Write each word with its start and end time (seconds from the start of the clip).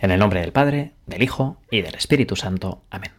En 0.00 0.12
el 0.12 0.20
nombre 0.20 0.40
del 0.40 0.52
Padre, 0.52 0.92
del 1.06 1.24
Hijo 1.24 1.60
y 1.72 1.82
del 1.82 1.96
Espíritu 1.96 2.36
Santo. 2.36 2.84
Amén. 2.88 3.10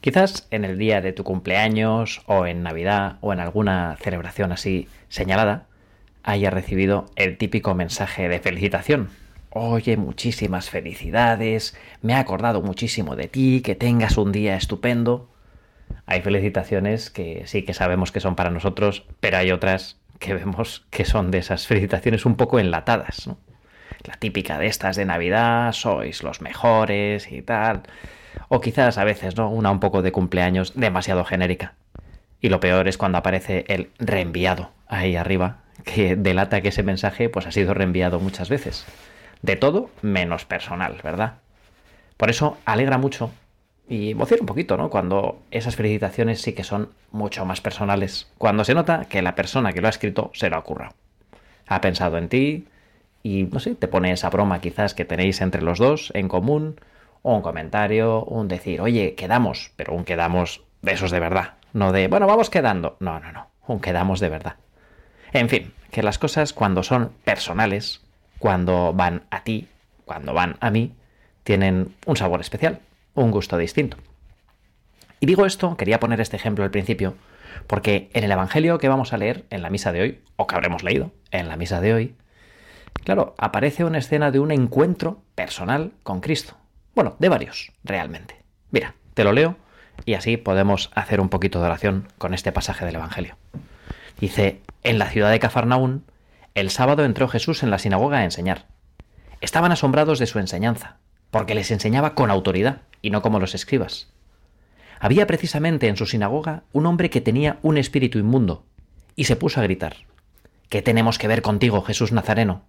Quizás 0.00 0.46
en 0.52 0.64
el 0.64 0.78
día 0.78 1.00
de 1.00 1.12
tu 1.12 1.24
cumpleaños 1.24 2.22
o 2.26 2.46
en 2.46 2.62
Navidad 2.62 3.16
o 3.22 3.32
en 3.32 3.40
alguna 3.40 3.96
celebración 4.00 4.52
así 4.52 4.86
señalada, 5.08 5.66
haya 6.22 6.50
recibido 6.50 7.06
el 7.16 7.38
típico 7.38 7.74
mensaje 7.74 8.28
de 8.28 8.38
felicitación. 8.38 9.10
Oye, 9.50 9.96
muchísimas 9.96 10.70
felicidades, 10.70 11.76
me 12.02 12.12
he 12.12 12.16
acordado 12.16 12.62
muchísimo 12.62 13.16
de 13.16 13.26
ti, 13.26 13.60
que 13.60 13.74
tengas 13.74 14.16
un 14.16 14.30
día 14.30 14.56
estupendo. 14.56 15.28
Hay 16.06 16.22
felicitaciones 16.22 17.10
que 17.10 17.42
sí 17.46 17.62
que 17.62 17.74
sabemos 17.74 18.12
que 18.12 18.20
son 18.20 18.36
para 18.36 18.50
nosotros, 18.50 19.06
pero 19.18 19.38
hay 19.38 19.50
otras 19.50 19.98
que 20.20 20.34
vemos 20.34 20.86
que 20.90 21.04
son 21.04 21.32
de 21.32 21.38
esas 21.38 21.66
felicitaciones 21.66 22.26
un 22.26 22.36
poco 22.36 22.60
enlatadas, 22.60 23.26
¿no? 23.26 23.38
La 24.04 24.14
típica 24.14 24.58
de 24.58 24.66
estas 24.66 24.96
de 24.96 25.04
Navidad, 25.04 25.72
sois 25.72 26.22
los 26.22 26.40
mejores 26.40 27.30
y 27.30 27.42
tal. 27.42 27.82
O 28.48 28.60
quizás 28.60 28.98
a 28.98 29.04
veces, 29.04 29.36
¿no? 29.36 29.50
Una 29.50 29.70
un 29.70 29.80
poco 29.80 30.02
de 30.02 30.12
cumpleaños 30.12 30.72
demasiado 30.74 31.24
genérica. 31.24 31.74
Y 32.40 32.48
lo 32.48 32.60
peor 32.60 32.88
es 32.88 32.98
cuando 32.98 33.18
aparece 33.18 33.64
el 33.68 33.90
reenviado 33.98 34.70
ahí 34.86 35.16
arriba, 35.16 35.58
que 35.84 36.16
delata 36.16 36.60
que 36.60 36.68
ese 36.68 36.82
mensaje 36.82 37.28
pues 37.28 37.46
ha 37.46 37.52
sido 37.52 37.74
reenviado 37.74 38.20
muchas 38.20 38.48
veces. 38.48 38.86
De 39.42 39.56
todo 39.56 39.90
menos 40.02 40.44
personal, 40.44 40.96
¿verdad? 41.02 41.34
Por 42.16 42.30
eso 42.30 42.56
alegra 42.64 42.98
mucho 42.98 43.30
y 43.88 44.10
emociona 44.10 44.42
un 44.42 44.46
poquito, 44.46 44.76
¿no? 44.76 44.90
Cuando 44.90 45.40
esas 45.50 45.76
felicitaciones 45.76 46.42
sí 46.42 46.52
que 46.52 46.64
son 46.64 46.90
mucho 47.10 47.44
más 47.44 47.60
personales. 47.60 48.28
Cuando 48.38 48.64
se 48.64 48.74
nota 48.74 49.06
que 49.08 49.22
la 49.22 49.34
persona 49.34 49.72
que 49.72 49.80
lo 49.80 49.86
ha 49.86 49.90
escrito 49.90 50.30
se 50.34 50.50
lo 50.50 50.56
ha 50.56 50.64
currado. 50.64 50.94
Ha 51.66 51.80
pensado 51.80 52.18
en 52.18 52.28
ti, 52.28 52.66
y 53.28 53.44
no 53.44 53.60
sé, 53.60 53.74
te 53.74 53.88
pone 53.88 54.10
esa 54.10 54.30
broma 54.30 54.60
quizás 54.60 54.94
que 54.94 55.04
tenéis 55.04 55.42
entre 55.42 55.60
los 55.60 55.78
dos 55.78 56.10
en 56.14 56.28
común, 56.28 56.80
un 57.22 57.42
comentario, 57.42 58.24
un 58.24 58.48
decir, 58.48 58.80
oye, 58.80 59.14
quedamos, 59.16 59.70
pero 59.76 59.92
un 59.92 60.04
quedamos 60.04 60.62
de 60.80 60.92
esos 60.92 61.10
de 61.10 61.20
verdad, 61.20 61.54
no 61.74 61.92
de, 61.92 62.08
bueno, 62.08 62.26
vamos 62.26 62.48
quedando, 62.48 62.96
no, 63.00 63.20
no, 63.20 63.30
no, 63.32 63.48
un 63.66 63.80
quedamos 63.80 64.20
de 64.20 64.30
verdad. 64.30 64.56
En 65.32 65.50
fin, 65.50 65.74
que 65.90 66.02
las 66.02 66.18
cosas 66.18 66.54
cuando 66.54 66.82
son 66.82 67.12
personales, 67.24 68.00
cuando 68.38 68.94
van 68.94 69.24
a 69.30 69.44
ti, 69.44 69.68
cuando 70.06 70.32
van 70.32 70.56
a 70.60 70.70
mí, 70.70 70.94
tienen 71.44 71.94
un 72.06 72.16
sabor 72.16 72.40
especial, 72.40 72.80
un 73.14 73.30
gusto 73.30 73.58
distinto. 73.58 73.98
Y 75.20 75.26
digo 75.26 75.44
esto, 75.44 75.76
quería 75.76 76.00
poner 76.00 76.22
este 76.22 76.36
ejemplo 76.36 76.64
al 76.64 76.70
principio, 76.70 77.14
porque 77.66 78.08
en 78.14 78.24
el 78.24 78.32
Evangelio 78.32 78.78
que 78.78 78.88
vamos 78.88 79.12
a 79.12 79.18
leer 79.18 79.44
en 79.50 79.60
la 79.60 79.68
misa 79.68 79.92
de 79.92 80.00
hoy, 80.00 80.22
o 80.36 80.46
que 80.46 80.54
habremos 80.54 80.82
leído 80.82 81.12
en 81.30 81.48
la 81.48 81.58
misa 81.58 81.82
de 81.82 81.92
hoy, 81.92 82.14
Claro, 83.04 83.34
aparece 83.38 83.84
una 83.84 83.98
escena 83.98 84.30
de 84.30 84.40
un 84.40 84.50
encuentro 84.50 85.22
personal 85.34 85.92
con 86.02 86.20
Cristo. 86.20 86.56
Bueno, 86.94 87.16
de 87.18 87.28
varios, 87.28 87.72
realmente. 87.84 88.42
Mira, 88.70 88.94
te 89.14 89.24
lo 89.24 89.32
leo 89.32 89.56
y 90.04 90.14
así 90.14 90.36
podemos 90.36 90.90
hacer 90.94 91.20
un 91.20 91.28
poquito 91.28 91.60
de 91.60 91.66
oración 91.66 92.08
con 92.18 92.34
este 92.34 92.52
pasaje 92.52 92.84
del 92.84 92.96
Evangelio. 92.96 93.36
Dice, 94.20 94.60
en 94.82 94.98
la 94.98 95.10
ciudad 95.10 95.30
de 95.30 95.38
Cafarnaún, 95.38 96.04
el 96.54 96.70
sábado 96.70 97.04
entró 97.04 97.28
Jesús 97.28 97.62
en 97.62 97.70
la 97.70 97.78
sinagoga 97.78 98.18
a 98.18 98.24
enseñar. 98.24 98.66
Estaban 99.40 99.72
asombrados 99.72 100.18
de 100.18 100.26
su 100.26 100.38
enseñanza, 100.38 100.96
porque 101.30 101.54
les 101.54 101.70
enseñaba 101.70 102.14
con 102.14 102.30
autoridad 102.30 102.82
y 103.00 103.10
no 103.10 103.22
como 103.22 103.38
los 103.38 103.54
escribas. 103.54 104.08
Había 105.00 105.26
precisamente 105.26 105.86
en 105.86 105.96
su 105.96 106.06
sinagoga 106.06 106.64
un 106.72 106.86
hombre 106.86 107.10
que 107.10 107.20
tenía 107.20 107.58
un 107.62 107.78
espíritu 107.78 108.18
inmundo, 108.18 108.64
y 109.14 109.24
se 109.24 109.36
puso 109.36 109.60
a 109.60 109.62
gritar, 109.62 109.96
¿Qué 110.68 110.82
tenemos 110.82 111.18
que 111.18 111.28
ver 111.28 111.40
contigo, 111.40 111.80
Jesús 111.82 112.12
Nazareno? 112.12 112.62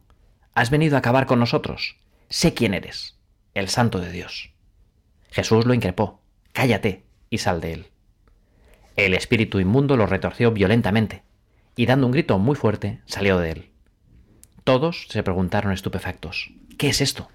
Has 0.60 0.72
venido 0.72 0.98
a 0.98 1.00
acabar 1.00 1.26
con 1.26 1.40
nosotros. 1.40 1.96
Sé 2.28 2.54
quién 2.54 2.74
eres, 2.74 3.18
el 3.54 3.70
santo 3.70 4.02
de 4.02 4.12
Dios. 4.12 4.52
Jesús 5.32 5.66
lo 5.66 5.74
increpó. 5.74 6.20
Cállate 6.52 7.06
y 7.30 7.38
sal 7.38 7.62
de 7.62 7.72
él. 7.72 7.88
El 8.98 9.14
espíritu 9.14 9.62
inmundo 9.62 9.96
lo 9.96 10.06
retorció 10.06 10.52
violentamente, 10.52 11.24
y 11.78 11.86
dando 11.86 12.08
un 12.08 12.12
grito 12.12 12.38
muy 12.40 12.58
fuerte, 12.58 13.00
salió 13.06 13.38
de 13.38 13.52
él. 13.52 13.70
Todos 14.66 15.08
se 15.08 15.24
preguntaron 15.24 15.72
estupefactos. 15.72 16.52
¿Qué 16.78 16.90
es 16.90 17.00
esto? 17.00 17.30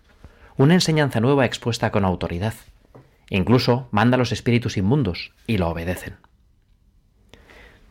Una 0.58 0.74
enseñanza 0.74 1.20
nueva 1.20 1.46
expuesta 1.46 1.90
con 1.90 2.04
autoridad. 2.04 2.52
Incluso 3.30 3.88
manda 3.90 4.16
a 4.16 4.18
los 4.18 4.32
espíritus 4.32 4.76
inmundos 4.76 5.32
y 5.46 5.56
lo 5.56 5.70
obedecen. 5.70 6.16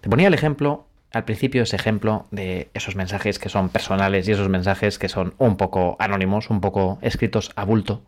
Te 0.01 0.09
ponía 0.11 0.27
el 0.27 0.35
ejemplo 0.35 0.89
al 1.13 1.25
principio 1.25 1.61
ese 1.61 1.75
ejemplo 1.75 2.25
de 2.31 2.71
esos 2.73 2.95
mensajes 2.95 3.37
que 3.37 3.47
son 3.47 3.69
personales 3.69 4.27
y 4.27 4.31
esos 4.31 4.49
mensajes 4.49 4.97
que 4.97 5.09
son 5.09 5.35
un 5.37 5.57
poco 5.57 5.95
anónimos, 5.99 6.49
un 6.49 6.59
poco 6.59 6.97
escritos 7.01 7.51
a 7.55 7.63
bulto. 7.63 8.03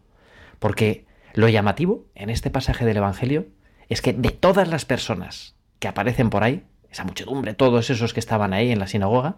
Porque 0.58 1.06
lo 1.34 1.48
llamativo 1.48 2.06
en 2.16 2.32
este 2.32 2.50
pasaje 2.50 2.84
del 2.84 2.98
Evangelio 2.98 3.46
es 3.90 4.02
que 4.02 4.14
de 4.14 4.32
todas 4.32 4.68
las 4.68 4.86
personas 4.86 5.56
que 5.78 5.88
aparecen 5.88 6.32
por 6.32 6.44
ahí, 6.44 6.66
esa 6.90 7.04
muchedumbre, 7.04 7.54
todos 7.54 7.92
esos 7.92 8.14
que 8.14 8.20
estaban 8.20 8.54
ahí 8.54 8.72
en 8.72 8.80
la 8.80 8.88
sinagoga, 8.88 9.38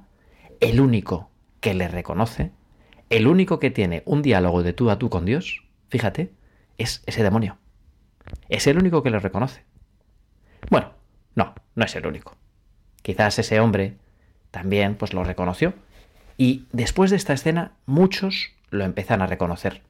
el 0.62 0.80
único 0.80 1.30
que 1.60 1.74
le 1.74 1.90
reconoce, 1.90 2.52
el 3.10 3.28
único 3.28 3.60
que 3.60 3.70
tiene 3.70 4.02
un 4.06 4.22
diálogo 4.22 4.64
de 4.64 4.72
tú 4.72 4.90
a 4.90 4.98
tú 4.98 5.10
con 5.10 5.26
Dios, 5.26 5.66
fíjate, 5.90 6.32
es 6.78 7.04
ese 7.06 7.22
demonio. 7.22 7.58
Es 8.48 8.66
el 8.68 8.78
único 8.78 9.04
que 9.04 9.10
le 9.10 9.20
reconoce. 9.20 9.66
Bueno, 10.70 10.94
no, 11.36 11.54
no 11.76 11.86
es 11.86 11.96
el 11.98 12.08
único. 12.08 12.38
Quizás 13.08 13.40
ese 13.40 13.62
hombre 13.62 13.94
también 14.52 14.96
pues 14.96 15.14
lo 15.14 15.24
reconoció. 15.24 15.74
Y 16.36 16.66
después 16.74 17.10
de 17.10 17.16
esta 17.16 17.32
escena 17.32 17.72
muchos 17.86 18.52
lo 18.70 18.84
empiezan 18.84 19.22
a 19.22 19.28
reconocer. 19.28 19.82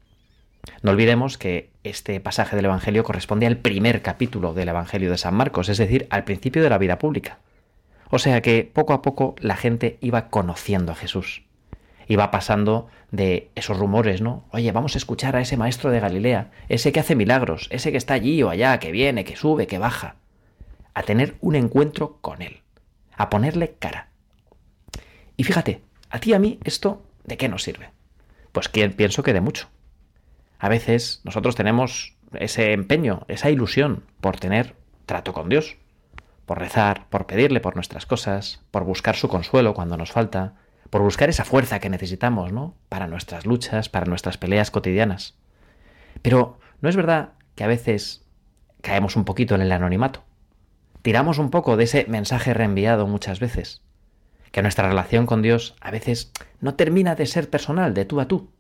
No 0.84 0.92
olvidemos 0.92 1.40
que 1.40 1.72
este 1.84 2.20
pasaje 2.20 2.56
del 2.56 2.66
Evangelio 2.66 3.04
corresponde 3.04 3.48
al 3.48 3.58
primer 3.58 4.04
capítulo 4.04 4.54
del 4.54 4.70
Evangelio 4.70 5.10
de 5.10 5.18
San 5.18 5.34
Marcos, 5.34 5.68
es 5.68 5.80
decir, 5.80 6.06
al 6.12 6.26
principio 6.26 6.62
de 6.62 6.70
la 6.70 6.78
vida 6.78 7.00
pública. 7.00 7.40
O 8.12 8.20
sea 8.20 8.44
que 8.44 8.70
poco 8.72 8.94
a 8.94 9.02
poco 9.02 9.34
la 9.40 9.56
gente 9.56 9.98
iba 10.00 10.30
conociendo 10.30 10.92
a 10.92 10.96
Jesús. 10.96 11.42
Iba 12.08 12.30
pasando 12.30 12.88
de 13.10 13.50
esos 13.56 13.80
rumores, 13.80 14.22
¿no? 14.22 14.46
Oye, 14.52 14.72
vamos 14.72 14.94
a 14.94 15.00
escuchar 15.00 15.36
a 15.36 15.42
ese 15.42 15.58
maestro 15.58 15.90
de 15.90 16.02
Galilea, 16.02 16.52
ese 16.70 16.92
que 16.92 17.00
hace 17.00 17.16
milagros, 17.16 17.68
ese 17.72 17.92
que 17.92 17.98
está 17.98 18.14
allí 18.14 18.44
o 18.44 18.52
allá, 18.52 18.78
que 18.78 18.92
viene, 18.92 19.26
que 19.26 19.36
sube, 19.36 19.66
que 19.66 19.80
baja. 19.80 20.18
A 20.94 21.02
tener 21.02 21.34
un 21.42 21.56
encuentro 21.56 22.20
con 22.22 22.44
él 22.44 22.62
a 23.18 23.30
ponerle 23.30 23.76
cara. 23.80 24.10
Y 25.36 25.44
fíjate, 25.44 25.82
a 26.10 26.20
ti 26.20 26.32
y 26.32 26.34
a 26.34 26.40
mí 26.40 26.60
esto, 26.64 27.04
¿de 27.26 27.38
qué 27.38 27.50
nos 27.50 27.64
sirve? 27.64 27.92
Pues 28.52 28.70
pienso 28.70 29.24
que 29.24 29.34
de 29.34 29.42
mucho. 29.42 29.70
A 30.60 30.70
veces 30.70 31.22
nosotros 31.24 31.56
tenemos 31.56 32.16
ese 32.34 32.74
empeño, 32.74 33.26
esa 33.28 33.50
ilusión 33.50 34.04
por 34.22 34.40
tener 34.40 34.76
trato 35.06 35.34
con 35.34 35.50
Dios, 35.50 35.78
por 36.46 36.60
rezar, 36.60 37.08
por 37.10 37.26
pedirle 37.26 37.60
por 37.60 37.76
nuestras 37.76 38.06
cosas, 38.06 38.62
por 38.72 38.84
buscar 38.84 39.16
su 39.16 39.28
consuelo 39.28 39.74
cuando 39.74 39.98
nos 39.98 40.12
falta, 40.12 40.56
por 40.90 41.02
buscar 41.02 41.30
esa 41.30 41.44
fuerza 41.44 41.80
que 41.80 41.90
necesitamos, 41.90 42.54
¿no? 42.54 42.76
Para 42.90 43.08
nuestras 43.08 43.46
luchas, 43.46 43.90
para 43.90 44.06
nuestras 44.06 44.38
peleas 44.38 44.72
cotidianas. 44.72 45.36
Pero 46.22 46.60
¿no 46.82 46.90
es 46.90 46.96
verdad 46.96 47.34
que 47.56 47.64
a 47.64 47.68
veces 47.68 48.26
caemos 48.82 49.16
un 49.16 49.26
poquito 49.26 49.56
en 49.56 49.62
el 49.62 49.72
anonimato? 49.72 50.24
Tiramos 51.08 51.38
un 51.38 51.52
poco 51.52 51.78
de 51.78 51.86
ese 51.86 52.06
mensaje 52.10 52.54
reenviado 52.54 53.08
muchas 53.08 53.40
veces. 53.40 53.82
Que 54.52 54.62
nuestra 54.62 54.90
relación 54.90 55.26
con 55.26 55.42
Dios 55.42 55.74
a 55.80 55.90
veces 55.90 56.34
no 56.60 56.76
termina 56.76 57.16
de 57.16 57.26
ser 57.28 57.50
personal, 57.50 57.94
de 57.94 58.04
tú 58.04 58.20
a 58.20 58.28
tú. 58.28 58.52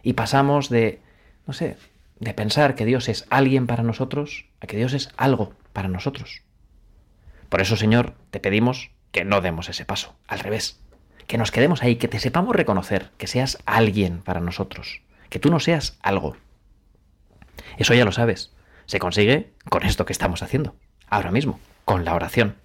Y 0.00 0.12
pasamos 0.12 0.68
de, 0.68 1.00
no 1.48 1.52
sé, 1.52 1.76
de 2.20 2.32
pensar 2.32 2.76
que 2.76 2.84
Dios 2.84 3.08
es 3.08 3.26
alguien 3.28 3.66
para 3.66 3.82
nosotros 3.82 4.46
a 4.60 4.68
que 4.68 4.76
Dios 4.76 4.92
es 4.92 5.08
algo 5.16 5.52
para 5.72 5.88
nosotros. 5.88 6.42
Por 7.48 7.60
eso, 7.60 7.74
Señor, 7.74 8.14
te 8.30 8.38
pedimos 8.38 8.92
que 9.10 9.24
no 9.24 9.40
demos 9.40 9.68
ese 9.68 9.84
paso, 9.84 10.14
al 10.28 10.38
revés, 10.38 10.78
que 11.26 11.38
nos 11.38 11.50
quedemos 11.50 11.82
ahí, 11.82 11.96
que 11.96 12.06
te 12.06 12.20
sepamos 12.20 12.54
reconocer, 12.54 13.10
que 13.18 13.26
seas 13.26 13.58
alguien 13.66 14.20
para 14.20 14.38
nosotros, 14.38 15.02
que 15.28 15.40
tú 15.40 15.50
no 15.50 15.58
seas 15.58 15.98
algo. 16.02 16.36
Eso 17.78 17.94
ya 17.94 18.04
lo 18.04 18.12
sabes, 18.12 18.52
se 18.86 19.00
consigue 19.00 19.50
con 19.68 19.82
esto 19.82 20.06
que 20.06 20.12
estamos 20.12 20.44
haciendo 20.44 20.76
ahora 21.08 21.30
mismo, 21.30 21.60
con 21.84 22.04
la 22.04 22.14
oración. 22.14 22.56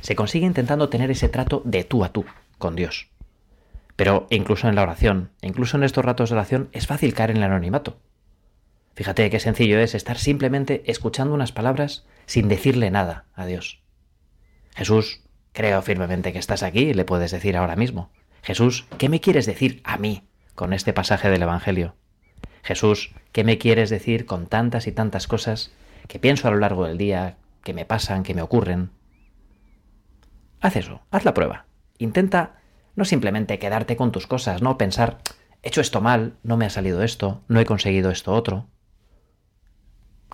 Se 0.00 0.16
consigue 0.16 0.46
intentando 0.46 0.88
tener 0.88 1.10
ese 1.10 1.28
trato 1.28 1.62
de 1.64 1.84
tú 1.84 2.04
a 2.04 2.12
tú 2.12 2.24
con 2.58 2.76
Dios. 2.76 3.08
Pero 3.96 4.26
incluso 4.30 4.68
en 4.68 4.74
la 4.74 4.82
oración, 4.82 5.30
incluso 5.42 5.76
en 5.76 5.84
estos 5.84 6.04
ratos 6.04 6.30
de 6.30 6.36
oración, 6.36 6.68
es 6.72 6.86
fácil 6.86 7.14
caer 7.14 7.30
en 7.30 7.38
el 7.38 7.44
anonimato. 7.44 7.98
Fíjate 8.94 9.28
qué 9.30 9.40
sencillo 9.40 9.78
es 9.78 9.94
estar 9.94 10.18
simplemente 10.18 10.82
escuchando 10.86 11.34
unas 11.34 11.52
palabras 11.52 12.06
sin 12.26 12.48
decirle 12.48 12.90
nada 12.90 13.24
a 13.34 13.46
Dios. 13.46 13.80
Jesús, 14.74 15.22
creo 15.52 15.80
firmemente 15.82 16.32
que 16.32 16.38
estás 16.38 16.62
aquí 16.62 16.80
y 16.80 16.94
le 16.94 17.04
puedes 17.04 17.30
decir 17.30 17.56
ahora 17.56 17.76
mismo. 17.76 18.10
Jesús, 18.42 18.86
¿qué 18.98 19.08
me 19.08 19.20
quieres 19.20 19.46
decir 19.46 19.80
a 19.84 19.96
mí 19.98 20.22
con 20.54 20.72
este 20.72 20.92
pasaje 20.92 21.30
del 21.30 21.42
Evangelio? 21.42 21.94
Jesús, 22.62 23.12
¿qué 23.32 23.44
me 23.44 23.58
quieres 23.58 23.90
decir 23.90 24.26
con 24.26 24.46
tantas 24.46 24.86
y 24.86 24.92
tantas 24.92 25.26
cosas 25.26 25.72
que 26.08 26.18
pienso 26.18 26.48
a 26.48 26.50
lo 26.50 26.58
largo 26.58 26.86
del 26.86 26.98
día, 26.98 27.36
que 27.66 27.74
me 27.74 27.84
pasan, 27.84 28.22
que 28.22 28.32
me 28.32 28.42
ocurren. 28.42 28.92
Haz 30.60 30.76
eso, 30.76 31.02
haz 31.10 31.24
la 31.24 31.34
prueba. 31.34 31.66
Intenta 31.98 32.60
no 32.94 33.04
simplemente 33.04 33.58
quedarte 33.58 33.96
con 33.96 34.12
tus 34.12 34.28
cosas, 34.28 34.62
no 34.62 34.78
pensar, 34.78 35.18
he 35.62 35.68
hecho 35.68 35.80
esto 35.80 36.00
mal, 36.00 36.36
no 36.44 36.56
me 36.56 36.64
ha 36.64 36.70
salido 36.70 37.02
esto, 37.02 37.42
no 37.48 37.58
he 37.58 37.66
conseguido 37.66 38.12
esto 38.12 38.32
otro. 38.34 38.68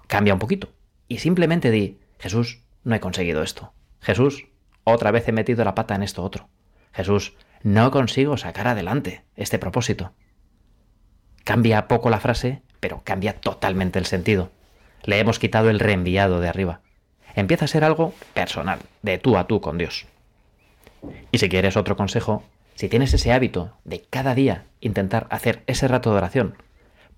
Cambia 0.09 0.35
un 0.35 0.41
poquito 0.41 0.69
y 1.09 1.21
simplemente 1.21 1.71
di, 1.71 2.01
Jesús, 2.19 2.65
no 2.85 2.95
he 2.95 3.01
conseguido 3.01 3.43
esto. 3.43 3.73
Jesús, 4.03 4.49
otra 4.85 5.11
vez 5.11 5.27
he 5.27 5.33
metido 5.33 5.65
la 5.65 5.75
pata 5.75 5.95
en 5.95 6.03
esto 6.03 6.23
otro. 6.23 6.51
Jesús, 6.93 7.35
no 7.63 7.91
consigo 7.91 8.37
sacar 8.37 8.69
adelante 8.69 9.25
este 9.37 9.59
propósito. 9.59 10.13
Cambia 11.45 11.89
poco 11.89 12.11
la 12.11 12.21
frase, 12.21 12.61
pero 12.79 13.03
cambia 13.05 13.41
totalmente 13.41 13.99
el 13.99 14.05
sentido. 14.05 14.51
Le 15.05 15.19
hemos 15.19 15.39
quitado 15.39 15.71
el 15.71 15.81
reenviado 15.81 16.41
de 16.41 16.49
arriba. 16.51 16.83
Empieza 17.35 17.65
a 17.65 17.69
ser 17.69 17.85
algo 17.85 18.13
personal, 18.35 18.81
de 19.03 19.19
tú 19.19 19.37
a 19.37 19.47
tú 19.47 19.61
con 19.61 19.79
Dios. 19.79 20.07
Y 21.31 21.39
si 21.39 21.49
quieres 21.49 21.77
otro 21.77 21.97
consejo, 21.97 22.43
si 22.75 22.89
tienes 22.89 23.13
ese 23.15 23.33
hábito 23.33 23.73
de 23.85 24.03
cada 24.09 24.35
día 24.35 24.65
intentar 24.81 25.27
hacer 25.31 25.63
ese 25.67 25.89
rato 25.89 26.11
de 26.11 26.17
oración 26.17 26.55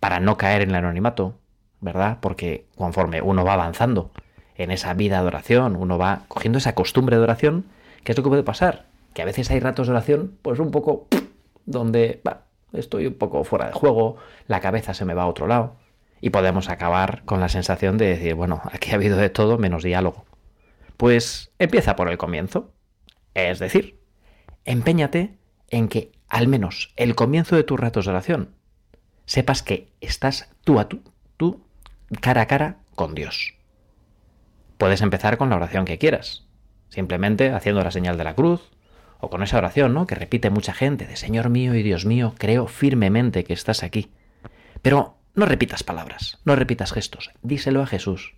para 0.00 0.20
no 0.20 0.36
caer 0.36 0.62
en 0.62 0.70
el 0.70 0.76
anonimato, 0.76 1.34
¿verdad? 1.80 2.18
Porque 2.20 2.66
conforme 2.76 3.22
uno 3.22 3.44
va 3.44 3.54
avanzando 3.54 4.10
en 4.56 4.70
esa 4.70 4.94
vida 4.94 5.20
de 5.20 5.26
oración, 5.26 5.76
uno 5.76 5.98
va 5.98 6.22
cogiendo 6.28 6.58
esa 6.58 6.74
costumbre 6.74 7.16
de 7.16 7.22
oración, 7.22 7.66
¿qué 8.04 8.12
es 8.12 8.18
lo 8.18 8.24
que 8.24 8.30
puede 8.30 8.42
pasar? 8.42 8.86
Que 9.12 9.22
a 9.22 9.24
veces 9.26 9.50
hay 9.50 9.60
ratos 9.60 9.86
de 9.86 9.92
oración, 9.92 10.38
pues 10.42 10.58
un 10.58 10.70
poco 10.70 11.06
donde 11.66 12.20
estoy 12.72 13.06
un 13.06 13.14
poco 13.14 13.44
fuera 13.44 13.66
de 13.66 13.72
juego, 13.72 14.16
la 14.46 14.60
cabeza 14.60 14.94
se 14.94 15.04
me 15.04 15.14
va 15.14 15.22
a 15.24 15.28
otro 15.28 15.46
lado, 15.46 15.76
y 16.24 16.30
podemos 16.30 16.70
acabar 16.70 17.22
con 17.26 17.38
la 17.40 17.50
sensación 17.50 17.98
de 17.98 18.06
decir, 18.06 18.34
bueno, 18.34 18.62
aquí 18.72 18.92
ha 18.92 18.94
habido 18.94 19.18
de 19.18 19.28
todo 19.28 19.58
menos 19.58 19.82
diálogo. 19.82 20.24
Pues 20.96 21.52
empieza 21.58 21.96
por 21.96 22.08
el 22.08 22.16
comienzo. 22.16 22.72
Es 23.34 23.58
decir, 23.58 24.00
empeñate 24.64 25.36
en 25.68 25.88
que 25.88 26.12
al 26.30 26.48
menos 26.48 26.94
el 26.96 27.14
comienzo 27.14 27.56
de 27.56 27.62
tus 27.62 27.78
ratos 27.78 28.06
de 28.06 28.12
oración 28.12 28.54
sepas 29.26 29.62
que 29.62 29.92
estás 30.00 30.48
tú 30.64 30.80
a 30.80 30.88
tú, 30.88 31.02
tú 31.36 31.66
cara 32.22 32.40
a 32.40 32.46
cara 32.46 32.78
con 32.94 33.14
Dios. 33.14 33.56
Puedes 34.78 35.02
empezar 35.02 35.36
con 35.36 35.50
la 35.50 35.56
oración 35.56 35.84
que 35.84 35.98
quieras, 35.98 36.46
simplemente 36.88 37.50
haciendo 37.50 37.84
la 37.84 37.90
señal 37.90 38.16
de 38.16 38.24
la 38.24 38.34
cruz, 38.34 38.70
o 39.20 39.28
con 39.28 39.42
esa 39.42 39.58
oración, 39.58 39.92
¿no? 39.92 40.06
que 40.06 40.14
repite 40.14 40.48
mucha 40.48 40.72
gente, 40.72 41.06
de 41.06 41.16
Señor 41.16 41.50
mío 41.50 41.74
y 41.74 41.82
Dios 41.82 42.06
mío, 42.06 42.34
creo 42.38 42.66
firmemente 42.66 43.44
que 43.44 43.52
estás 43.52 43.82
aquí. 43.82 44.10
Pero 44.80 45.18
no 45.34 45.46
repitas 45.46 45.82
palabras, 45.82 46.38
no 46.44 46.56
repitas 46.56 46.92
gestos, 46.92 47.30
díselo 47.42 47.82
a 47.82 47.86
Jesús. 47.86 48.34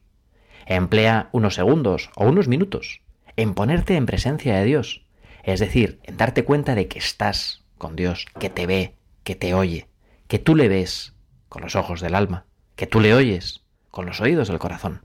Emplea 0.66 1.28
unos 1.32 1.54
segundos 1.54 2.10
o 2.16 2.26
unos 2.26 2.48
minutos 2.48 3.02
en 3.36 3.54
ponerte 3.54 3.96
en 3.96 4.06
presencia 4.06 4.56
de 4.56 4.64
Dios, 4.64 5.04
es 5.42 5.60
decir, 5.60 6.00
en 6.04 6.16
darte 6.16 6.44
cuenta 6.44 6.74
de 6.74 6.88
que 6.88 6.98
estás 6.98 7.64
con 7.78 7.96
Dios, 7.96 8.26
que 8.38 8.50
te 8.50 8.66
ve, 8.66 8.94
que 9.22 9.34
te 9.36 9.54
oye, 9.54 9.88
que 10.26 10.38
tú 10.38 10.56
le 10.56 10.68
ves 10.68 11.14
con 11.48 11.62
los 11.62 11.76
ojos 11.76 12.00
del 12.00 12.14
alma, 12.14 12.46
que 12.74 12.86
tú 12.86 13.00
le 13.00 13.14
oyes 13.14 13.62
con 13.90 14.06
los 14.06 14.20
oídos 14.20 14.48
del 14.48 14.58
corazón. 14.58 15.02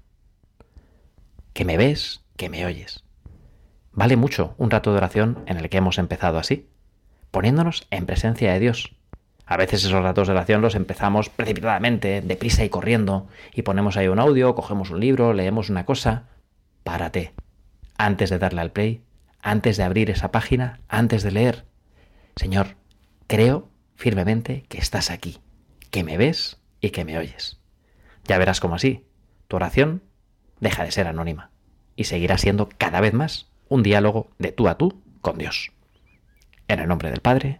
Que 1.54 1.66
me 1.66 1.78
ves, 1.78 2.24
que 2.38 2.50
me 2.50 2.66
oyes. 2.66 3.04
Vale 3.92 4.16
mucho 4.16 4.56
un 4.58 4.72
rato 4.72 4.92
de 4.92 4.98
oración 4.98 5.44
en 5.48 5.58
el 5.58 5.70
que 5.70 5.78
hemos 5.78 5.98
empezado 5.98 6.38
así, 6.38 6.70
poniéndonos 7.30 7.86
en 7.92 8.06
presencia 8.06 8.54
de 8.54 8.60
Dios. 8.60 8.96
A 9.52 9.58
veces 9.58 9.84
esos 9.84 10.02
ratos 10.02 10.30
de 10.30 10.34
oración 10.34 10.62
los 10.62 10.76
empezamos 10.76 11.28
precipitadamente, 11.28 12.22
deprisa 12.22 12.64
y 12.64 12.70
corriendo, 12.70 13.28
y 13.54 13.64
ponemos 13.64 13.98
ahí 13.98 14.08
un 14.08 14.18
audio, 14.18 14.56
cogemos 14.56 14.92
un 14.92 15.02
libro, 15.02 15.34
leemos 15.34 15.70
una 15.70 15.86
cosa. 15.86 16.30
Párate. 16.86 17.34
Antes 17.98 18.30
de 18.30 18.40
darle 18.40 18.62
al 18.62 18.72
play, 18.72 19.04
antes 19.42 19.76
de 19.76 19.84
abrir 19.84 20.10
esa 20.10 20.32
página, 20.32 20.80
antes 20.88 21.22
de 21.22 21.32
leer. 21.32 21.66
Señor, 22.38 22.78
creo 23.28 23.68
firmemente 23.94 24.64
que 24.70 24.78
estás 24.78 25.12
aquí, 25.12 25.40
que 25.90 26.06
me 26.06 26.18
ves 26.18 26.62
y 26.80 26.92
que 26.92 27.04
me 27.04 27.18
oyes. 27.18 27.60
Ya 28.24 28.38
verás 28.38 28.62
cómo 28.62 28.76
así, 28.76 29.06
tu 29.50 29.58
oración 29.58 30.02
deja 30.62 30.86
de 30.86 30.92
ser 30.92 31.08
anónima 31.08 31.52
y 31.98 32.06
seguirá 32.06 32.38
siendo 32.38 32.70
cada 32.78 33.02
vez 33.02 33.12
más 33.12 33.52
un 33.68 33.84
diálogo 33.84 34.30
de 34.40 34.54
tú 34.54 34.70
a 34.70 34.78
tú 34.78 35.02
con 35.20 35.38
Dios. 35.38 35.74
En 36.70 36.80
el 36.80 36.88
nombre 36.88 37.12
del 37.12 37.20
Padre, 37.20 37.60